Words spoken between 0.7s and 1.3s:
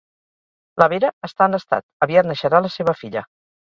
La Vera